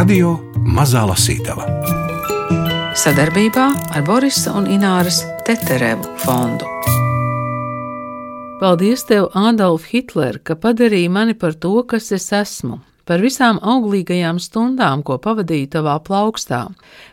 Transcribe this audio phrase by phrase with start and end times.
[0.00, 0.30] Radio
[0.64, 1.66] Mazā Lasītava
[2.96, 6.64] sadarbībā ar Borisa un Ināras Teterevu fondu.
[8.62, 14.40] Paldies tev, Adolf Hitler, ka padarīji mani par to, kas es esmu, par visām auglīgajām
[14.40, 16.62] stundām, ko pavadīju tavā plaukstā,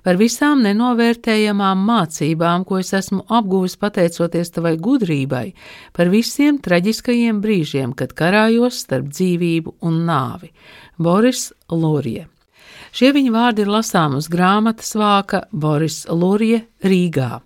[0.07, 5.43] par visām nenovērtējamām mācībām, ko es esmu apguvis pateicoties tavai gudrībai,
[5.91, 10.55] par visiem traģiskajiem brīžiem, kad karājos starp dzīvību un nāvi.
[10.95, 12.29] Boris Lūrie.
[12.95, 17.39] Šie viņa vārdi ir lasām uz grāmatas vāka Boris Lūrija Rīgā.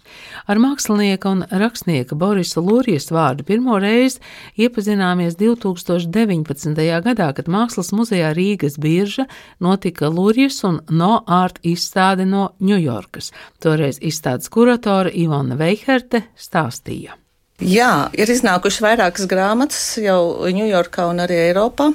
[0.52, 4.20] Ar mākslinieka un rakstnieka Borisa Lūrijas vārdu pirmo reizi
[4.60, 6.76] iepazināmies 2019.
[7.06, 9.28] gadā, kad Mākslas muzejā Rīgas birža
[9.64, 13.32] notika Lūrijas un No Art izstāde no Ņujorkas.
[13.64, 17.16] Toreiz izstādes kuratora Ivona Veiherte stāstīja.
[17.62, 21.92] Jā, ir iznākušas vairākas grāmatas jau Ņujorkā un arī Eiropā.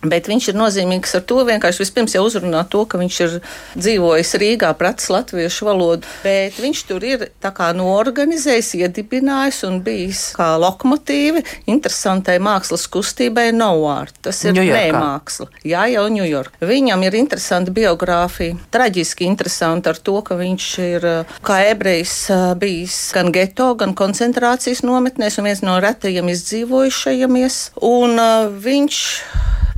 [0.00, 3.34] Bet viņš ir nozīmīgs ar to, vienkārši vispirms jau uzrunā to, ka viņš ir
[3.76, 10.22] dzīvojis Rīgā, pratis latviešu valodu, bet viņš tur ir tā kā norganizējis, iedibinājis un bijis
[10.38, 14.16] kā lokomotīvi interesantai mākslas kustībai Novārt.
[14.24, 15.50] Tas ir nemāksla.
[15.68, 16.64] Jā, jau Ņujorka.
[16.64, 21.08] Viņam ir interesanta biogrāfija, traģiski interesanta ar to, ka viņš ir
[21.44, 22.16] kā ebrejs
[22.60, 27.62] bijis gan geto, gan koncentrācijas nometnēs un viens no retajiem izdzīvojušajamies.
[27.84, 29.04] Un uh, viņš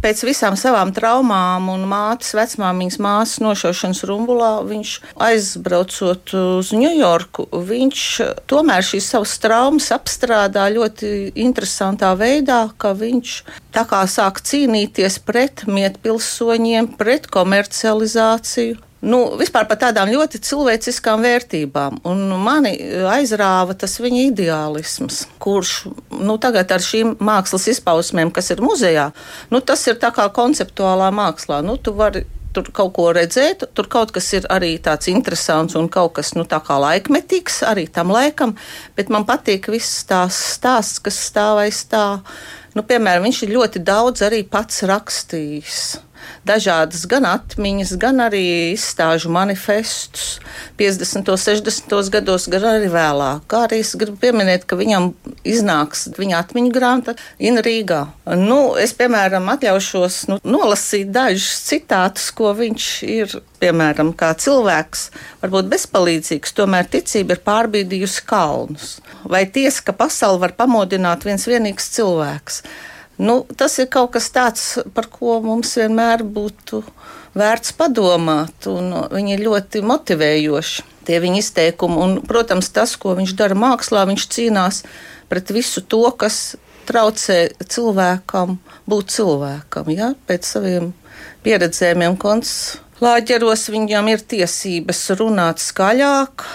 [0.02, 4.94] pēc visām savām traumām un mātes, vecmāmiņas māsas nošaušanas rumbulā, viņš
[5.28, 8.04] aizbraucot uz Ņujorku, viņš
[8.50, 13.36] tomēr šīs savas traumas apstrādā ļoti interesantā veidā, ka viņš
[13.74, 22.02] tā kā sāk cīnīties pret mietpilsoņiem, pret komercializāciju nu, vispār par tādām ļoti cilvēciskām vērtībām.
[22.08, 22.74] Un mani
[23.10, 25.74] aizrāva tas viņa ideālisms, kurš
[26.22, 29.10] nu, tagad ar šīm mākslas izpausmēm, kas ir muzejā,
[29.50, 31.62] nu, tas ir kā konceptuālā mākslā.
[31.66, 35.88] Nu, tu vari tur kaut ko redzēt, tur kaut kas ir arī tāds interesants un
[35.92, 38.54] kaut kas nu, tā kā laikmetīgs arī tam laikam,
[38.96, 42.20] bet man patīk viss tās stāsts, kas stāv aiz tā.
[42.76, 45.82] Nu, piemēram, viņš ir ļoti daudz arī pats rakstījis
[46.48, 50.38] dažādas gan atmiņas, gan arī izstāžu manifestus
[50.78, 51.30] 50.
[51.32, 52.10] un 60.
[52.12, 53.46] gados, gan arī vēlāk.
[53.50, 55.12] Kā arī es gribu pieminēt, ka viņam
[55.46, 58.02] iznāks viņa atmiņu grāmata Ina Rīgā.
[58.38, 65.08] Nu, es, piemēram, atļaušos nu, nolasīt dažus citātus, ko viņš ir, piemēram, kā cilvēks,
[65.42, 68.96] varbūt bezpalīdzīgs, tomēr ticība ir pārbīdījusi kalnus.
[69.28, 72.62] Vai tiesa, ka pasauli var pamodināt viens vienīgs cilvēks?
[73.22, 74.62] Nu, tas ir kaut kas tāds,
[74.96, 76.82] par ko mums vienmēr būtu
[77.38, 80.88] vērts padomāt, viņi ir ļoti motivējoši.
[81.06, 84.82] Tie viņa izteikumi, un, protams, tas, ko viņš dara mākslā, viņš cīnās
[85.30, 86.54] pret visu to, kas
[86.86, 88.58] traucē cilvēkam
[88.90, 90.12] būt cilvēkam, ja?
[90.26, 90.90] pēc saviem
[91.46, 96.46] pieredzējumiem koncentrācijos viņam ir tiesības runāt skaļāk,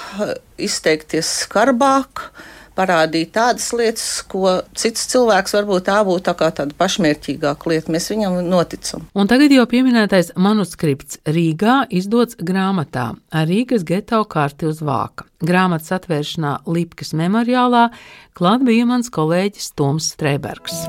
[0.67, 2.29] izteikties skarbāk,
[2.78, 7.94] parādīt tādas lietas, ko cits cilvēks varbūt tā būtu tā kā tāda pašmērķīgāka lieta.
[7.94, 9.08] Mēs viņam noticam.
[9.18, 15.28] Un tagad jau pieminētais manuskripts Rīgā izdots grāmatā ar Rīgas geto karti uz vāka.
[15.46, 17.90] Grāmatas atvēršanā Lipkas memoriālā
[18.38, 20.86] klāt bija mans kolēģis Toms Streibergs.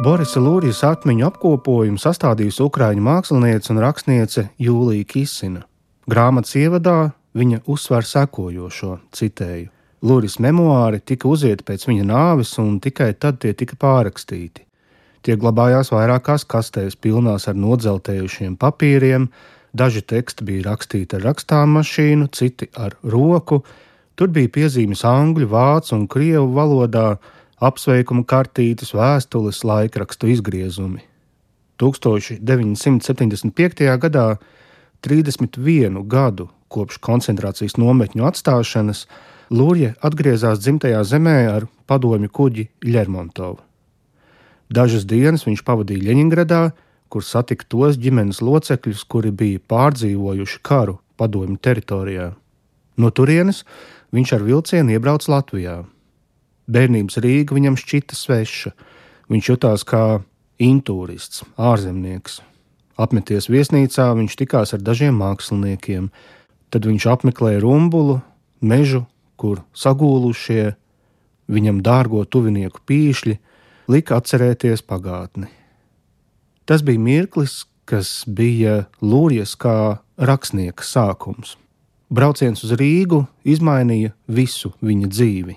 [0.00, 5.66] Borisa Lūrijas atmiņu apkopojumu sastādījusi ukrāņu mākslinieca un rakstniece Jūlija Kisina.
[6.08, 9.68] Grāmatas ievadā Viņa uzsver sekojošo, citēju:
[10.02, 14.66] Lūris memoāri tika uzieti pēc viņa nāves, un tikai tad tie tika pārrakstīti.
[15.22, 19.28] Tie glabājās vairākās kastēs, pilnās ar nodzeltējušiem papīriem,
[19.76, 23.64] daži teksti bija rakstīti ar rakstām mašīnu, citi ar roku,
[24.16, 27.18] tur bija piezīmes angļu, vācu un krievu valodā,
[27.60, 31.02] apsveikuma kartītes, vēstules, laikrakstu izgriezumi.
[31.78, 33.98] 1975.
[34.00, 34.38] gadā,
[35.04, 39.06] 31 gadu kopš koncentrācijas nometņu atstāšanas,
[39.50, 43.58] Lūrija atgriezās dzimtajā zemē ar padomju kuģi Lermontovu.
[44.70, 46.60] Dažas dienas viņš pavadīja Ļeņingradā,
[47.10, 52.28] kur satika tos ģimenes locekļus, kuri bija pārdzīvojuši karu padomju teritorijā.
[52.94, 53.64] No turienes
[54.14, 55.80] viņš ar vilcienu iebrauca Latvijā.
[56.70, 58.70] Bērnības Rīga viņam šķita sveša.
[59.30, 60.20] Viņš jutās kā
[60.62, 62.38] intūrists, ārzemnieks.
[63.00, 66.10] Apmeties viesnīcā, viņš tikās ar dažiem māksliniekiem,
[66.70, 68.20] Tad viņš apmeklēja rumbulu,
[68.62, 69.04] mežu,
[69.40, 70.74] kur sagūlušie
[71.50, 73.38] viņam dārgo tuvinieku pīšļi
[73.90, 75.50] lika atcerēties pagātni.
[76.68, 81.56] Tas bija mirklis, kas bija Lūrijas kā rakstnieka sākums.
[82.10, 85.56] Brauciens uz Rīgu izmainīja visu viņa dzīvi.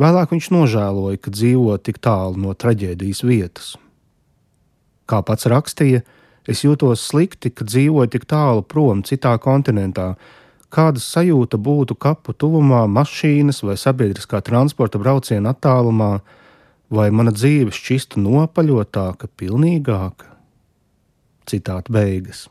[0.00, 3.74] Vēlāk viņš nožēloja, ka dzīvo tik tālu no traģēdijas vietas.
[5.06, 6.02] Kā pats rakstīja,
[6.50, 10.14] Es jūtos slikti, ka dzīvoju tik tālu prom, citā kontinentā.
[10.74, 16.18] Kāda sajūta būtu kapu tuvumā, mašīnas vai sabiedriskā transporta brauciena attālumā,
[16.90, 20.34] vai mana dzīve šķistu nopaļotāka, pilnīgāka?
[21.48, 22.48] Citāta beigas.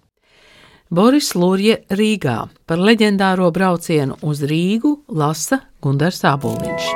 [0.94, 2.38] Boris Lūrje Rīgā
[2.70, 6.92] par leģendāro braucienu uz Rīgu lasa Gunārs Aboliņš.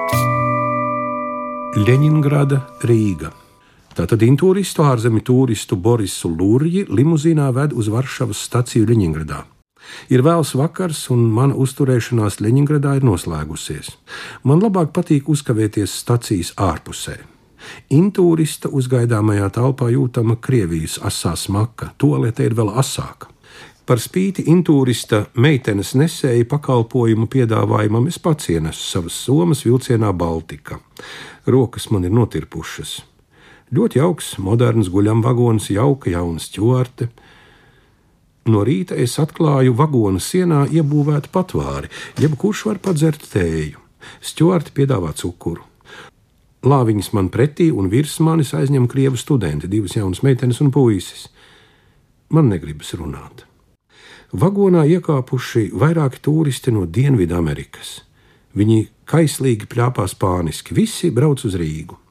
[1.77, 3.33] Leņņģerāda, Rīga.
[3.97, 9.39] Tātad intūristu ārzemju turistu Borisu Lūrji limuzīnā ved uz Varšavas staciju Ļeņingradā.
[10.13, 13.89] Ir vēls vakars, un mana uzturēšanās Ļeņingradā ir noslēgusies.
[14.45, 17.17] Man labāk patīk uzkavēties stacijas ārpusē.
[17.97, 23.33] Intūrista uzgaidāmajā telpā jūtama Krievijas asā smaka, toalete ir vēl asāka.
[23.87, 30.83] Par spīti intūrista meitenes nesēja pakalpojumu piedāvājumam, es pats ienesu savas somas vilcienā Baltika.
[31.49, 32.99] Rokas man ir notirpušas.
[33.67, 37.09] Ļoti jauks, moderns guļam vagons, jauka jauna stūrte.
[38.47, 41.91] No rīta es atklāju vagona sienā iebūvētu patvēri,
[42.23, 43.81] jebkurš var padzert tēju.
[44.23, 45.65] Stūrte piedāvā cukuru.
[46.63, 51.27] Lāviņas man pretī, un virs manis aizņem krievu studenti, divas jaunas meitenes un puisis.
[52.31, 53.43] Man negribas runāt.
[54.31, 58.01] Vagonā iekāpuši vairāki turisti no Dienvidamerikas.
[58.55, 62.06] Viņi kaislīgi plāpā spāniski, visi brauc uz Rīgu.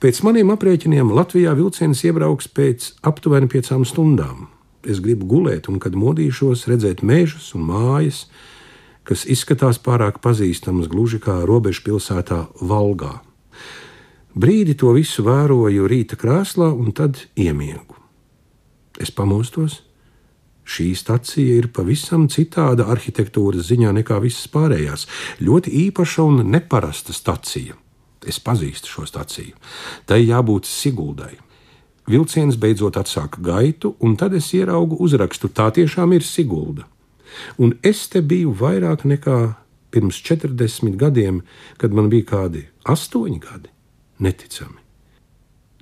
[0.00, 4.46] Pēc maniem aprēķiniem Latvijā vilciens iebrauks pēc aptuveni piecām stundām.
[4.80, 8.22] Es gribu gulēt, un kad modīšos, redzēt mežus un mājas,
[9.04, 13.18] kas izskatās pārāk pazīstamas gluži kā robežu pilsētā Valgā.
[14.32, 17.98] Brīdi to visu vēroju rīta krēslā, un tad iemiegu.
[18.96, 19.82] Es pamostos.
[20.64, 25.04] Šī stacija ir pavisam citāda arhitektūras ziņā nekā visas pārējās.
[25.44, 27.76] Ļoti īpaša un neparasta stacija.
[28.26, 29.56] Es pazīstu šo staciju.
[30.04, 31.38] Tai jābūt Siguldai.
[32.10, 35.48] Vilciens beidzot atsāka gaitu, un tad es ieraugu uzrakstu.
[35.48, 36.86] Tā tiešām ir Sigulda.
[37.56, 39.38] Un es te biju vairāk nekā
[39.94, 41.42] pirms 40 gadiem,
[41.78, 43.70] kad man bija kādi astoņi gadi.
[44.20, 44.80] Neticami.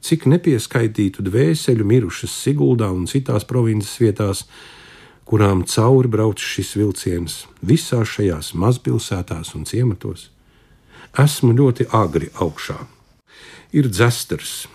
[0.04, 4.44] Cik nepieskaitītu dvēseli mirušas Siguldā un citās provinces vietās,
[5.26, 10.28] kurām cauri brauc šis vilciens, visās šajās mazpilsētās un ciematos
[11.18, 12.78] esmu ļoti agri augšā.
[13.76, 14.66] Ir dzesters.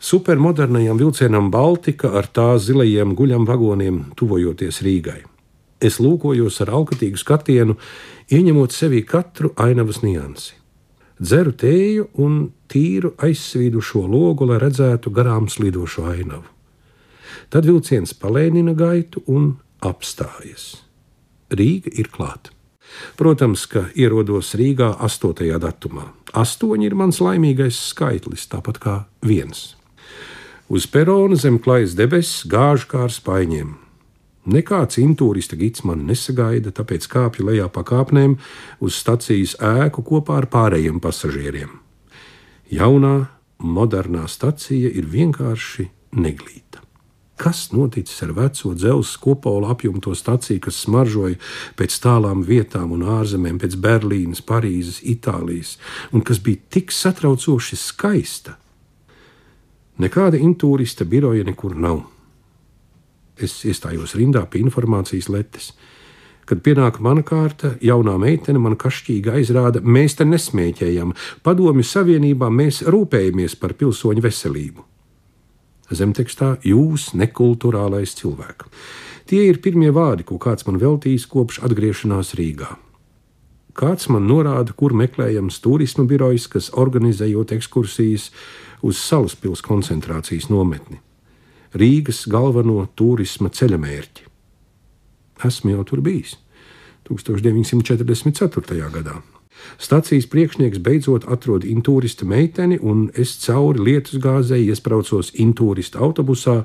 [0.00, 5.20] Supermodernajam vilcienam Baltika ar tā zilajiem guļam vagoniem tuvojoties Rīgai.
[5.80, 7.76] Es lūkojos ar alkatīgu skatienu,
[8.32, 10.56] ieņemot sevī katru ainavas niansi.
[11.20, 12.38] Dzeru tēju un
[12.68, 16.48] tīru aizsvīdušo logu, lai redzētu garām slīdošo ainavu.
[17.52, 19.52] Tad vilciens palēnina gaitu un
[19.84, 20.78] apstājas.
[21.52, 22.54] Rīga ir klāta.
[23.16, 25.58] Protams, ka ierodos Rīgā 8.
[25.62, 26.10] datumā.
[26.32, 28.96] Astoņi ir mans laimīgais skaitlis, tāpat kā
[29.26, 29.74] viens.
[30.70, 33.74] Uz perona zem klājas debesis gāž kā ar spaiņiem.
[34.50, 38.38] Nekāds intūrista gids mani nesagaida, tāpēc kāpju lejā pa kāpnēm
[38.80, 41.74] uz stacijas ēku kopā ar pārējiem pasažieriem.
[42.72, 43.28] Jaunā,
[43.58, 46.80] modernā stacija ir vienkārši neglīta.
[47.40, 51.38] Kas noticis ar veco dzelzceļa kupola apjomto staciju, kas smaržoja
[51.78, 55.78] pēc tālām vietām un ārzemēm, pēc Berlīnas, Parīzes, Itālijas,
[56.12, 58.58] un kas bija tik satraucoši skaista?
[60.00, 62.02] Nekāda intūrista biroja nekur nav.
[63.40, 65.72] Es iestājos rindā pie informācijas letes.
[66.44, 72.84] Kad pienāk mana kārta, jaunā meitene man kašķīgi aizrāda, mēs te nesmēķējam, padomju savienībā mēs
[72.84, 74.89] rūpējamies par pilsoņu veselību
[75.96, 78.70] zemtekstā jūs, nekulturālais cilvēks.
[79.30, 82.72] Tie ir pirmie vārdi, ko kāds man veltījis kopš atgriešanās Rīgā.
[83.78, 88.30] Kāds man norāda, kur meklējams turisma birojs, kas organizējot ekskursijas
[88.82, 90.98] uz Salaspils koncentrācijas nometni,
[91.78, 94.26] Rīgas galveno turisma ceļamērķi.
[95.46, 96.34] Esmu jau tur bijis
[97.06, 98.90] 1944.
[98.90, 99.20] gadā.
[99.78, 106.64] Stacijas priekšnieks beidzot atrod intūrista meiteni, un es cauri lietus gāzei iespraucos intūrista autobusā,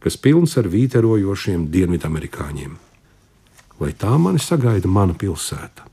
[0.00, 2.76] kas pilns ar vīterojošiem dienvidamerikāņiem.
[3.80, 5.86] Vai tā mani sagaida mana pilsēta?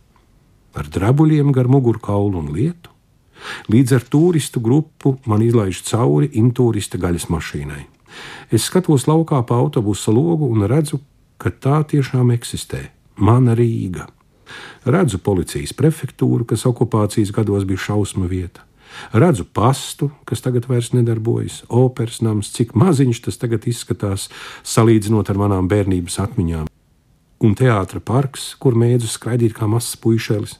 [0.78, 2.92] Ar drabuļiem gar mugurkaulu un lietu?
[3.72, 7.84] Līdz ar turistu grupu man izlaiž cauri intūrista gaļas mašīnai.
[8.52, 11.00] Es skatos laukā pa autobusa logu un redzu,
[11.38, 12.88] ka tā tiešām eksistē.
[13.18, 14.08] Mana Rīga.
[14.86, 18.64] Redzu policijas prefektūru, kas okupācijas gados bija šausmu vieta.
[19.14, 24.30] Redzu pastu, kas tagad vairs nedarbojas, operas nams, cik maziņš tas tagad izskatās,
[24.64, 26.72] salīdzinot ar manām bērnības atmiņām.
[27.44, 30.58] Un teātris parks, kur mēdzu skraidīt kā mazs puišelis.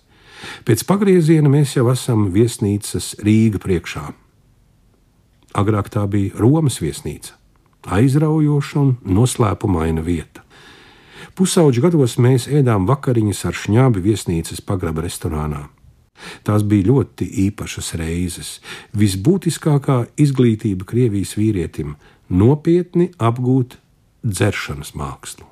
[0.68, 4.06] Pēc pagrieziena mēs jau esam viesnīcas Rīga priekšā.
[5.58, 7.34] Agrāk tā bija Romas viesnīca.
[7.88, 10.44] aizraujoša un noslēpumaina vieta.
[11.38, 15.68] Pusauģu gados mēs ēdām vakariņas ar šņābi viesnīcas pagraba restorānā.
[16.42, 18.48] Tās bija ļoti īpašas reizes.
[18.98, 21.94] Visbūtiskākā izglītība Krievijas vīrietim-
[22.42, 23.78] nopietni apgūt
[24.26, 25.46] dzeršanas mākslu.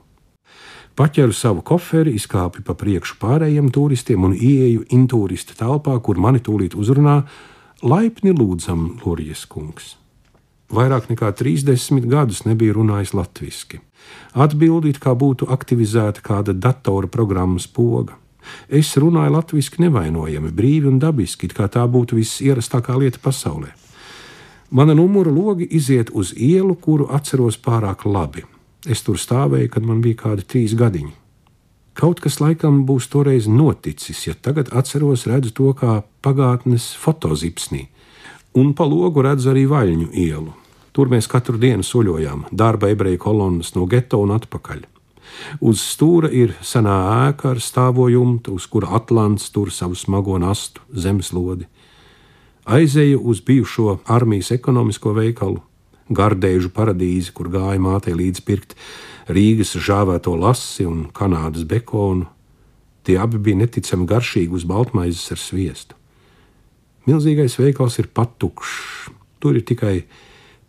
[0.97, 6.73] Paķēru savu koferi, izkāpu pa priekšu pārējiem turistiem un ieeju intūrista telpā, kur mani tūlīt
[6.73, 7.27] uzrunā
[7.83, 9.97] laipni lūdzam Lorijas kungs.
[10.73, 13.81] Vairāk nekā 30 gadus nebija runājis latviešu.
[14.33, 18.17] Atbildīt, kā būtu aktivizēta kāda datora programmas poga.
[18.69, 23.73] Es runāju latviešu nevainojami, brīvi un dabiski, kā tā būtu viss ierastākā lieta pasaulē.
[24.69, 28.45] Mana numura logi iziet uz ielu, kuru atceros pārāk labi.
[28.85, 31.13] Es tur stāvēju, kad man bija kādi trīs gadiņi.
[31.95, 37.85] Kaut kas laikam būs toreiz noticis, ja tagad atceros, redzu to kā pagātnes fotozipsnī,
[38.55, 40.53] un pa logu redzu arī Vaļņu ielu.
[40.95, 44.85] Tur mēs katru dienu soļojām, darba ebreju kolonnas no geto un atpakaļ.
[45.59, 46.95] Uz stūra ir senā
[47.27, 51.67] ēka ar stāvojumtu, uz kura Atlants tur savu smago nastu zemeslodi.
[52.65, 55.59] Aizēju uz bijušo armijas ekonomisko veikalu,
[56.09, 58.77] gardēžu paradīzi, kur gāja mātei līdz pirkt
[59.27, 62.29] Rīgas žāvēto lasi un Kanādas bekonu.
[63.05, 65.97] Tie abi bija neticami garšīgi uz baltmaizes ar sviestu.
[67.05, 69.11] Milzīgais veikals ir patukšs.
[69.37, 69.99] Tur ir tikai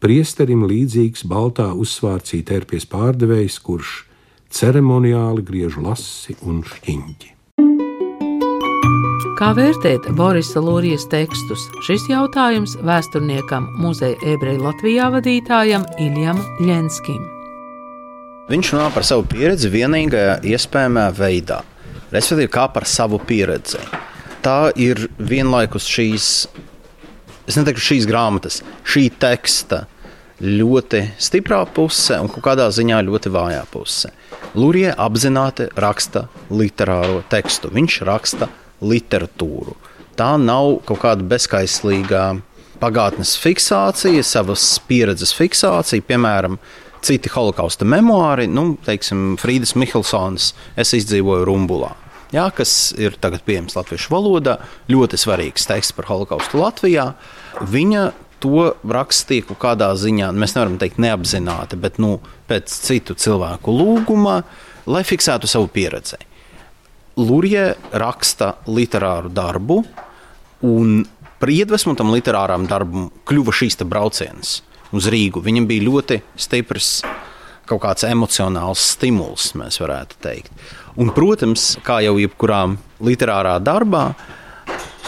[0.05, 4.03] priesterim līdzīgs baltā uzsvārcī tērpies pārdevējs, kurš
[4.53, 7.33] ceremoniāli griež lasi un šķiņķi.
[9.37, 11.67] Kā vērtēt Borisa Lorijas tekstus?
[11.85, 17.21] Šis jautājums vēsturniekam, muzeja ebreju Latvijā vadītājam Iljam Ļenskim.
[18.49, 21.63] Viņš runā par savu pieredzi vienīgajā iespējamā veidā,
[22.13, 23.81] respektīvi, kā par savu pieredzi.
[24.47, 26.27] Tā ir vienlaikus šīs,
[27.51, 29.81] es neteiktu šīs grāmatas, šī teksta
[30.39, 34.13] ļoti stiprā puse un kādā ziņā ļoti vājā puse.
[34.55, 38.47] Lūrija apzināti raksta literāro tekstu, viņš raksta
[38.87, 39.75] literatūru.
[40.15, 42.25] Tā nav kaut kāda bezskaislīga
[42.79, 46.61] pagātnes fiksācija, savas pieredzes fiksācija, piemēram,
[47.03, 51.97] citi holokausta memoāri, nu, teiksim, Frīdas Mihelsons, es izdzīvoju Rumbulā.
[52.35, 54.57] Jā, kas ir tagad pieejams latviešu valodā,
[54.91, 57.13] ļoti svarīgs teksts par holokaustu Latvijā.
[57.63, 58.09] Viņa
[58.43, 62.17] to rakstīja kaut kādā ziņā, mēs nevaram teikt neapzināti, bet nu,
[62.51, 64.41] pēc citu cilvēku lūguma,
[64.91, 66.19] lai fiksētu savu pieredzi.
[67.17, 69.81] Lurija raksta literāru darbu,
[70.67, 70.99] un
[71.41, 74.59] par iedvesmu tam literāram darbam kļuva šīs brauciens
[74.97, 75.41] uz Rīgu.
[75.45, 76.99] Viņam bija ļoti stiprs
[77.67, 80.67] kaut kāds emocionāls stimuls, mēs varētu teikt.
[80.97, 82.65] Un, protams, kā jau jebkurā
[83.05, 84.11] literārā darbā,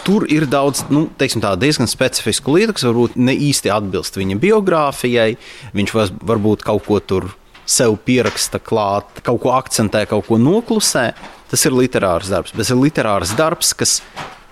[0.09, 5.35] Tur ir daudz nu, teiksim, diezgan specifisku lietu, kas varbūt ne īsti atbilst viņa biogrāfijai.
[5.77, 7.27] Viņš var, varbūt kaut ko tur
[7.69, 11.11] sev pieraksta klāt, kaut ko akcentē, kaut ko noklusē.
[11.51, 13.99] Tas ir literārs darbs, bet tas ir literārs darbs, kas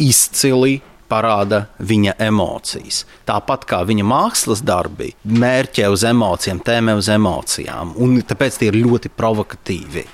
[0.03, 3.05] izcili parāda viņa emocijas.
[3.29, 8.81] Tāpat kā viņa mākslas darbi, mērķē uz emocijām, tēmē uz emocijām, un tāpēc tie ir
[8.85, 10.07] ļoti provokatīvi.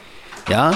[0.51, 0.73] Ja?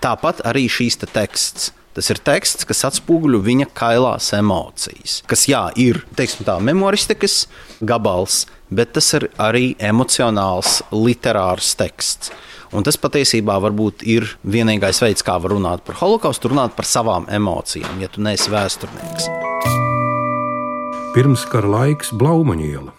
[0.00, 1.74] Tāpat arī šīs te teksts.
[1.90, 5.18] Tas ir teksts, kas atspoguļo viņa kailās emocijas.
[5.28, 7.48] Kas, jā, ir tā memoristikas
[7.82, 12.30] gabals, bet tas ir arī emocionāls, literārs teksts.
[12.70, 17.26] Un tas patiesībā varbūt ir vienīgais veids, kā var runāt par holokaustu, runāt par savām
[17.30, 19.26] emocijām, ja tu neesi vēsturnieks.
[21.16, 22.94] Pirms kara laiks Blaumaņiela.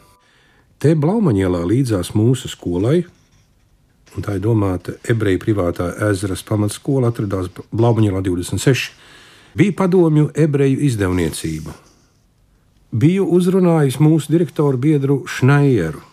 [0.82, 3.06] Te Blaumaņielā līdzās mūsu skolai
[4.16, 8.92] un tā ir domāta ebreju privātā ezeras pamatskola, atradās Blaumaņā 26.
[9.58, 11.74] Bija padomju ebreju izdevniecība.
[12.92, 16.04] Biju uzrunājis mūsu direktoru biedru Šnaieru.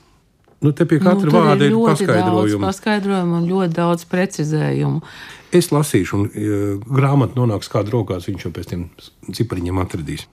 [0.65, 2.65] Nu, te pie katra nu, vārda ir paskaidrojumi.
[2.65, 5.05] Paskaidrojumu un ļoti daudz precizējumu.
[5.55, 8.89] Es lasīšu, un ja grāmata nonāks kādā rokās, viņš jau pēc tam
[9.39, 10.27] cipariņiem atradīs.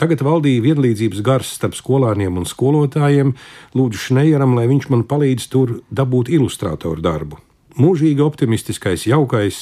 [0.00, 3.34] Tagad valdīja vienlīdzības gars starp skolāniem un skolotājiem.
[3.76, 7.38] Lūdzu, Šnejaram, lai viņš man palīdz tur dabūt ilustrātoru darbu.
[7.78, 9.60] Mūžīgi optimistiskais, jaukais,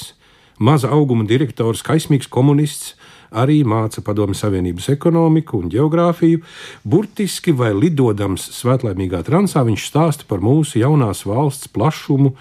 [0.61, 2.95] maza auguma direktors, kaismīgs komunists,
[3.31, 6.43] arī māca Padomju Savienības ekonomiku un geogrāfiju.
[6.85, 12.35] Burtiski vai lidodams svētlaimīgā transā viņš stāsta par mūsu jaunās valsts plašumu,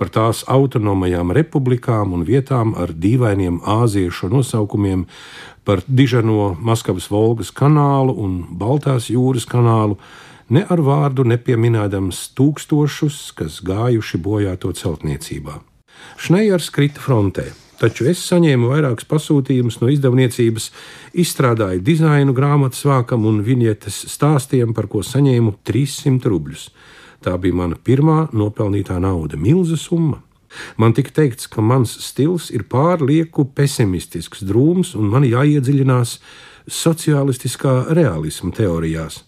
[0.00, 5.04] par tās autonomajām republikām un vietām ar dīvainiem āziešu nosaukumiem,
[5.64, 9.98] par dižano Maskavas Volgas kanālu un Baltās jūras kanālu,
[10.48, 15.60] ne ar vārdu nepieminēdams tūkstošus, kas gājuši bojā to celtniecībā.
[16.16, 17.50] Šnejers krita frontē,
[17.80, 20.70] taču es saņēmu vairākus pasūtījumus no izdevniecības,
[21.24, 26.68] izstrādāju dizainu grāmatas vākam un viņietes stāstiem, par ko saņēmu 300 rubļus.
[27.24, 30.22] Tā bija mana pirmā nopelnītā nauda, milzu summa.
[30.80, 36.16] Man tika teikts, ka mans stils ir pārlieku pesimistisks, drūms un man jāiedziļinās
[36.70, 39.22] sociālistiskā realisma teorijās.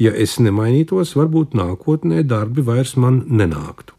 [0.00, 3.91] Ja es nemainītos, varbūt nākotnē darbi vairs man nenāktu.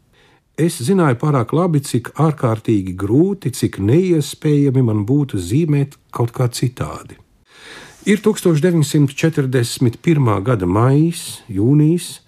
[0.54, 7.18] Es zināju pārāk labi, cik ārkārtīgi grūti, cik neiespējami man būtu zīmēt kaut kā citādi.
[8.06, 10.30] Ir 1941.
[10.46, 12.20] gada maijs, jūnijas,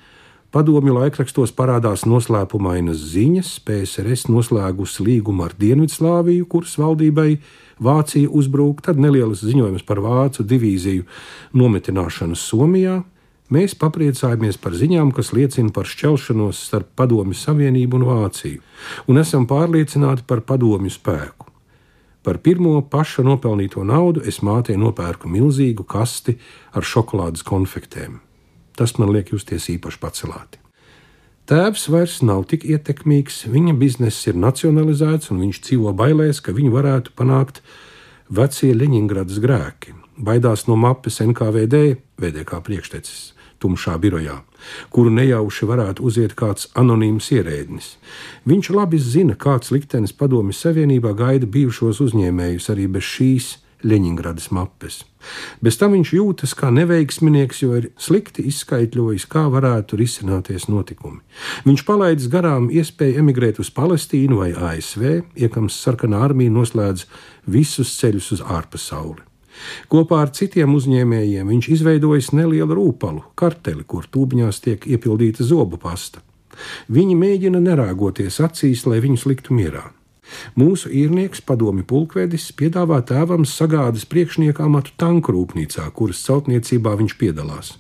[0.50, 7.38] padomju laikrakstos parādās noslēpumainas ziņas, PSRS noslēgusi līgumu ar Dienvidslāviju, kuras valdībai
[7.78, 11.06] Vācija uzbruka, tad nelielas ziņojums par vācu divīziju
[11.54, 13.06] nometināšanu Somijā,
[13.46, 18.62] Mēs papriecājamies par ziņām, kas liecina par šķelšanos starp Padomju Savienību un Vāciju,
[19.06, 21.46] un esam pārliecināti par padomju spēku.
[22.26, 26.34] Par pirmo paša nopelnīto naudu es mātei nopērku milzīgu kasti
[26.74, 28.16] ar šokolādes konfektēm.
[28.74, 30.58] Tas man liek justies īpaši pacelāti.
[31.46, 36.74] Tēvs vairs nav tik ietekmīgs, viņa bizness ir nacionalizēts, un viņš dzīvo bailēs, ka viņu
[36.74, 37.62] varētu panākt
[38.26, 39.94] vecie Leņņģeradas grēki.
[40.18, 44.38] Baidās no mapes NKVD, VDK priekštecis tumšā birojā,
[44.94, 47.92] kuru nejauši varētu uziet kāds anonīms ierēdnis.
[48.48, 53.54] Viņš labi zina, kāds liktenis padomju savienībā gaida bijušos uzņēmējus arī bez šīs
[53.86, 55.02] Leņņģeradas mapes.
[55.60, 61.20] Bez tam viņš jūtas kā neveiksminieks, jo ir slikti izskaidrojis, kā varētu risināties notikumi.
[61.68, 67.06] Viņš palaidis garām iespēju emigrēt uz Palestīnu vai ASV, iekams sarkanā armija noslēdz
[67.52, 69.25] visus ceļus uz ārpasauli.
[69.92, 76.22] Kopā ar citiem uzņēmējiem viņš izveidojis nelielu rūpalu, karteli, kur tūbiņās tiek iepildīta zobu pasta.
[76.88, 79.84] Viņi mēģina nerāgoties acīs, lai viņus liktu mierā.
[80.58, 87.76] Mūsu īrnieks, padomi pulkvedis, piedāvā tēvam sagādas priekšnieka amatu tanku rūpnīcā, kuras celtniecībā viņš piedalās.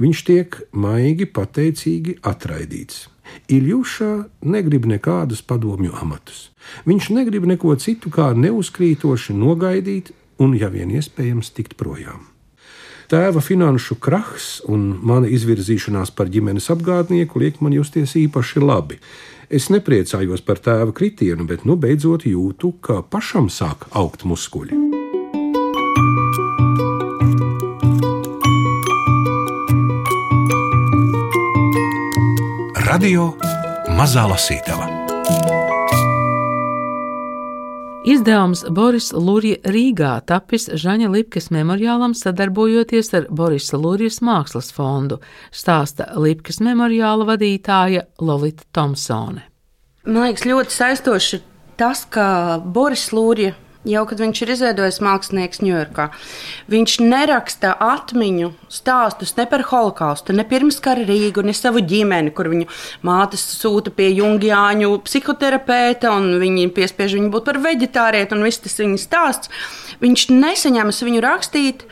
[0.00, 3.08] Viņš tiek maigi, pateicīgi atraidīts.
[3.52, 4.10] Iljušā
[4.48, 6.50] negrib nekādus padomju amatus.
[6.88, 12.30] Viņš negrib neko citu kā neuzkrītoši nogaidīt un, ja vien iespējams, tikt projām.
[13.12, 18.98] Tēva finanšu krahs un mana izvirzīšanās par ģimenes apgādnieku liek man justies īpaši labi.
[19.52, 24.80] Es nepriecājos par tēva kritienu, bet nu beidzot jūtu, ka pašam sāk augt muskuļi.
[32.88, 33.32] Radio
[33.98, 35.63] Mazā Lasītava
[38.04, 46.10] Izdevums Boris Lurija Rīgā tapis Žaņa Lipkes memoriālam sadarbojoties ar Borisa Lurijas mākslas fondu, stāsta
[46.20, 49.46] Lipkes memoriāla vadītāja Lolita Tomsone.
[50.04, 51.40] Man liekas, ļoti saistoši
[51.80, 53.54] tas, ka Boris Lūrija
[53.88, 56.08] jau kad viņš ir izveidojis mākslinieks Ņujorkā.
[56.72, 62.68] Viņš neraksta atmiņu stāstus ne par holokaustu, ne pirmskara Rīgu, ne savu ģimeni, kur viņu
[63.06, 68.80] mātes sūta pie jungiāņu psihoterapeita, un viņi piespiež viņu būt par veģetārieti, un viss tas
[68.80, 69.52] viņa stāsts.
[70.04, 71.86] Viņš nesaņemas viņu rakstīt.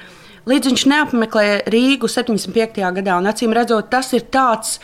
[0.49, 2.81] Līdz viņš neapmeklēja Rīgu 75.
[2.97, 4.81] gadā, un acīm redzot, tas ir tāds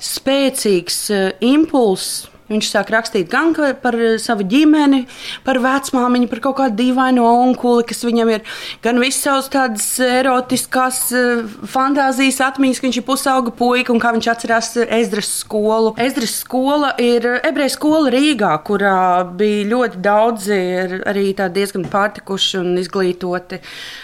[0.00, 5.04] spēcīgs uh, impulss Viņš sāk rakstīt gan par eh, savu ģimeni,
[5.46, 8.44] par vecmāmiņu, par kaut kādu dīvainu onkuli, kas viņam ir,
[8.84, 14.12] gan visas savas tādas erotiskās eh, fantāzijas atmiņas, ka viņš ir pusauga puika un kā
[14.16, 15.94] viņš atcerās Ezdras skolu.
[16.02, 18.96] Ezdras skola ir ebreju skola Rīgā, kurā
[19.38, 20.60] bija ļoti daudzi
[21.08, 23.60] arī diezgan pārtikuši un izglītoti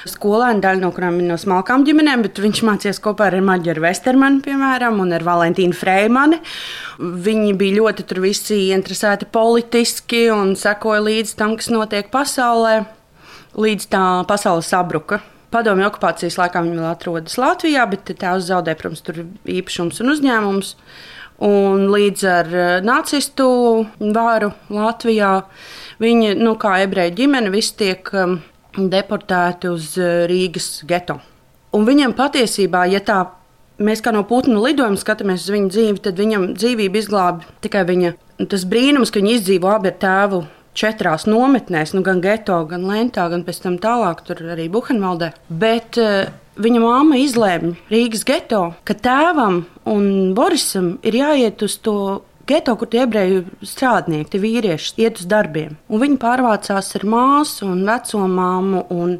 [0.08, 4.42] skolēni, daļa no kurām ir no smalkām ģimenēm, bet viņš mācījās kopā ar Maģeru Vestermanu,
[4.44, 6.40] piemēram, un ar Valentīnu Freimani.
[6.98, 8.37] Viņi bija ļoti tur visi
[8.74, 12.82] interesēti politiski un sekoja līdzi tam, kas notiek pasaulē,
[13.58, 15.20] līdz tā pasaule sabruka.
[15.52, 20.74] Padomju okupācijas laikā viņi vēl atrodas Latvijā, bet tēvs zaudē, protams, tur īpašums un uzņēmums.
[21.48, 23.48] Un līdz ar eh, nacistu
[23.98, 25.32] varu Latvijā
[26.02, 28.40] viņi, nu, kā ebreju ģimene, visi tiek um,
[28.76, 31.20] deportēti uz eh, Rīgas geto.
[31.78, 33.22] Un viņam patiesībā, ja tā
[33.78, 38.16] mēs kā no putnu lidojuma skatāmies uz viņu dzīvi, tad viņam dzīvību izglāba tikai viņa.
[38.38, 40.44] Tas brīnums, ka viņi izdzīvo abi ar tēvu
[40.78, 45.32] četrās nometnēs, nu, gan geto, gan lentā, gan pēc tam tālāk, tur arī Buhenvaldē.
[45.50, 46.30] Bet uh,
[46.62, 51.98] viņa māma izlēma Rīgas geto, ka tēvam un Borisam ir jāiet uz to
[52.48, 55.76] geto, kur tie ebreju strādnieki, tie vīrieši iet uz darbiem.
[55.90, 58.84] Un viņi pārvācās ar māsu un veco māmu.
[58.94, 59.18] Un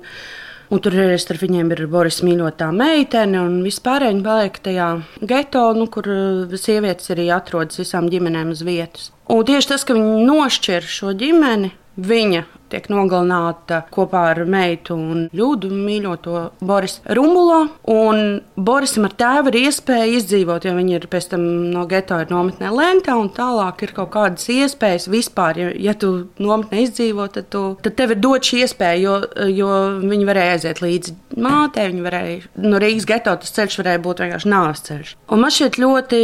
[0.68, 4.88] Un tur arī starp viņiem ir Boris mīļotā meitene, un vispārēji paliek tajā
[5.31, 9.11] geto, nu, kur uh, sievietes arī atrodas visām ģimenēm uz vietas.
[9.33, 15.26] Un tieši tas, ka viņi nošķir šo ģimeni, Viņa tiek nogalināta kopā ar meitu un
[15.37, 17.61] ļudu mīļoto Boris Rumbulā.
[17.92, 22.33] Un Borisam ar tēvu ir iespēja izdzīvot, jo viņi ir pēc tam no geto ir
[22.33, 25.62] nometnē Lentā, un tālāk ir kaut kādas iespējas vispār.
[25.62, 29.72] Ja, ja tu nometnē izdzīvo, tad, tu, tad tev ir dot šī iespēja, jo, jo
[30.04, 34.52] viņi varēja aiziet līdzi mātei, viņi varēja no Rīgas geto tas ceļš varēja būt vienkārši
[34.52, 35.16] nāves ceļš.
[35.33, 36.22] Un man šķiet ļoti,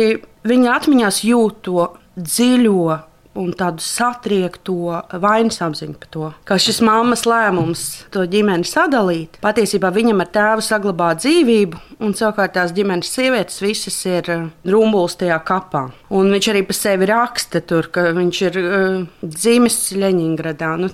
[0.49, 3.01] viņa atmiņās jūt to dziļo
[3.39, 9.91] un tādu satriekto vainas apziņu par to, ka šis mammas lēmums to ģimeni sadalīt, patiesībā
[9.95, 15.41] viņam ar tēvu saglabā dzīvību, un savukārt tās ģimenes sievietes visas ir uh, rumbulis tajā
[15.47, 15.87] kapā.
[16.15, 20.73] Un viņš arī par sevi raksta, tur, ka viņš ir uh, dzimis Leņņģeradā.
[20.81, 20.91] Nu,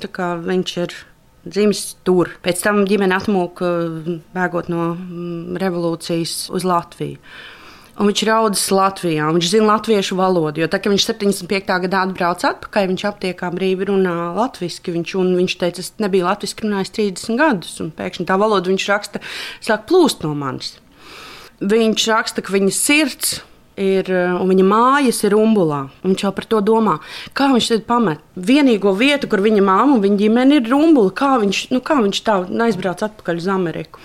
[0.50, 0.96] viņš ir
[1.44, 2.34] dzimis tur.
[2.44, 7.20] Pēc tam ģimene atmūka, uh, bēgot no mm, revolūcijas uz Latviju.
[8.00, 10.62] Un viņš ir audzis Latvijā, viņš zina latviešu valodu.
[10.62, 11.74] Jo tā, viņš 75.
[11.84, 14.94] gadā atbrauca atpakaļ, viņš aptiekā brīvi runā latviešu.
[14.94, 19.20] Viņš, viņš teica, es nebiju latviešu runājis 30 gadus, un pēkšņi tā valoda viņš raksta,
[19.60, 20.78] sāk plūst no manis.
[21.60, 23.34] Viņš raksta, ka viņa sirds
[23.76, 25.82] ir, un viņa mājas ir umbulā.
[26.00, 26.96] Viņš jau par to domā.
[27.36, 28.24] Kā viņš tad pamet?
[28.32, 32.24] Vienīgo vietu, kur viņa māma un viņa ģimene ir umbula, kā viņš, nu, kā viņš
[32.24, 34.00] tā aizbrauc atpakaļ uz Ameriku.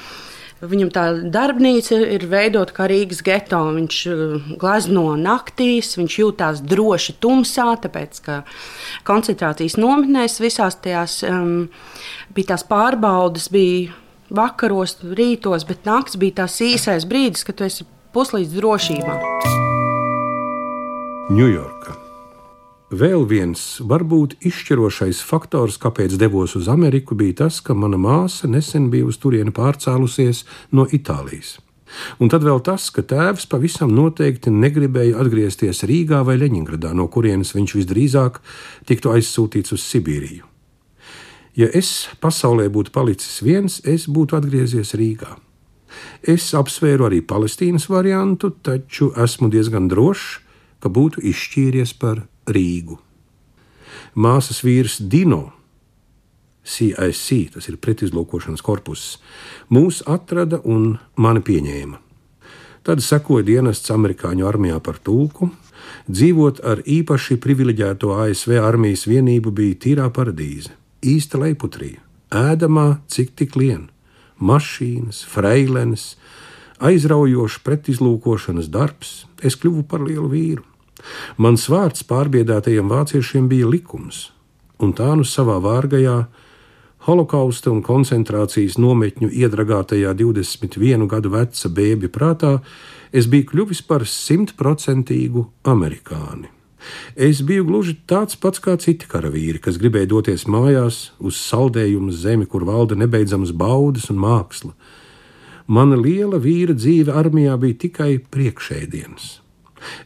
[0.64, 3.60] Viņam tā darbnīca ir veidota kā Rīgas geto.
[3.76, 8.38] Viņš uh, glezno naktīs, viņš jūtās droši tumsā, tāpēc ka
[9.08, 11.68] koncentrācijas nometnēs visās tajās um,
[12.36, 13.92] bija tās pārbaudas, bija
[14.36, 19.20] vakaros, rītos, bet naktis bija tās īsais brīdis, kad tu esi puslīdz drošībā.
[21.36, 22.05] Ņujorka.
[22.94, 28.92] Vēl viens, varbūt izšķirošais faktors, kāpēc devos uz Ameriku, bija tas, ka mana māsa nesen
[28.94, 31.56] bija uz turieni pārcēlusies no Itālijas.
[32.22, 37.56] Un tad vēl tas, ka tēvs pavisam noteikti negribēja atgriezties Rīgā vai Leņņģeradā, no kurienes
[37.58, 38.38] viņš visdrīzāk
[38.86, 40.46] tiktu aizsūtīts uz Sibīriju.
[41.58, 45.40] Ja es pasaulē būtu palicis viens, es būtu atgriezies Rīgā.
[46.22, 50.42] Es apsvēru arī Palestīnas variantu, taču esmu diezgan drošs,
[50.86, 52.98] ka būtu izšķīries par Rīgu.
[54.16, 55.52] Māsas vīrs Dino,
[56.66, 59.20] CIC, tas ir pretizlūkošanas korpuss,
[59.70, 62.02] mūs atrada un mani pieņēma.
[62.86, 65.50] Tad sekoja dienests amerikāņu armijā par tulku.
[66.10, 72.02] Dzīvot ar īpaši privileģēto ASV armijas vienību bija tīrā paradīze, īsta leiputrija,
[72.34, 73.88] ēdamā cik tik lien,
[74.38, 76.14] mašīnas, freilenes,
[76.82, 79.26] aizraujošs pretizlūkošanas darbs.
[79.42, 80.66] Es kļuvu par lielu vīru.
[81.38, 84.30] Mans vārds pārbiedātajiem vāciešiem bija likums,
[84.80, 86.18] un tā nu savā vārgajā,
[87.06, 92.58] holokausta un koncentrācijas nometņu iedragātajā 21 gadu veca bēbja prātā,
[93.14, 96.50] es biju kļuvis par simtprocentīgu amerikāni.
[97.16, 102.46] Es biju gluži tāds pats kā citi karavīri, kas gribēja doties mājās uz saldējumu zemi,
[102.46, 104.74] kur valda nebeidzamas baudas un māksla.
[105.66, 109.45] Mana liela vīra dzīve armijā bija tikai priekšēdienas.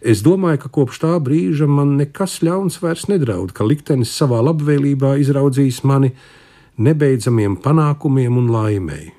[0.02, 5.16] Es domāju, ka kopš tā brīža man nekas ļauns vairs nedraud, ka liktenis savā labvēlībā
[5.24, 6.14] izraudzījis mani
[6.80, 9.14] nebeidzamiem panākumiem un laimēji.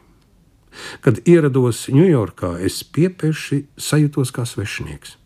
[1.05, 5.17] Kad ierados Ņujorkā, es piepeši sajūtos kā svešinieks.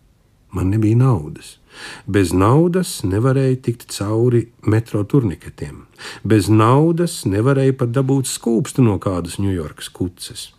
[0.55, 1.59] Man nebija naudas.
[2.07, 5.81] Bez naudas nevarēja tikt cauri metro turniketiem.
[6.23, 10.53] Bez naudas nevarēja pat dabūt skūpstu no kādas Ņujorkas kuces.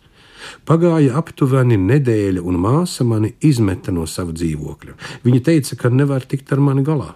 [0.68, 4.96] Pagāja aptuveni nedēļa, un māsa mani izmeta no sava dzīvokļa.
[5.24, 7.14] Viņa teica, ka nevar tikt ar mani galā.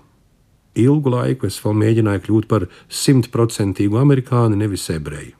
[0.78, 5.35] Ilgu laiku es vēl mēģināju kļūt par simtprocentīgu amerikāni, nevis ebreju.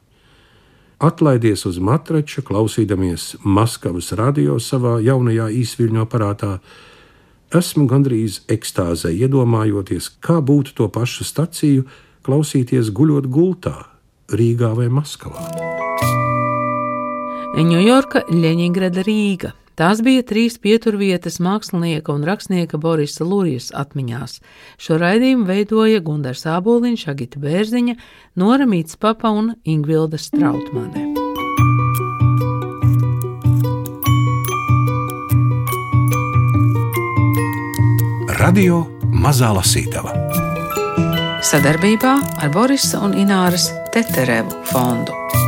[1.01, 6.59] Atlaidies uz matrača, klausīdamies Maskavas radio savā jaunajā īsviļņu aparātā,
[7.57, 11.89] esmu gandrīz ekstāzē, iedomājoties, kā būtu to pašu staciju
[12.27, 13.79] klausīties guļot gultā,
[14.31, 15.80] Rīgā vai Maskavā.
[17.51, 19.55] Ņujorka, Ļeņingrada, Rīga.
[19.81, 24.39] Tās bija trīs pieturvietas mākslinieka un rakstnieka Borisa Lūrijas atmiņās.
[24.77, 27.97] Šo raidījumu veidoja Gundars Āboliņš, Agita Bērziņa,
[28.37, 31.09] Nora Mīts Papa un Ingvilda Strautmane.
[38.41, 40.15] Radio Mazā Lasītava
[41.51, 42.13] sadarbībā
[42.45, 45.40] ar Borisa un Ināras Teterevu fondu.